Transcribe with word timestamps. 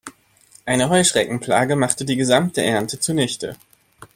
Eine 0.65 0.89
Heuschreckenplage 0.89 1.75
machte 1.75 2.05
die 2.05 2.15
gesamte 2.15 2.63
Ernte 2.63 2.99
zunichte. 2.99 3.55